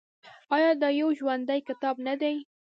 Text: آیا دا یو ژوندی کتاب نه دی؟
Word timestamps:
آیا 0.55 0.71
دا 0.81 0.89
یو 0.99 1.09
ژوندی 1.17 1.59
کتاب 1.67 1.95
نه 2.07 2.13
دی؟ 2.21 2.35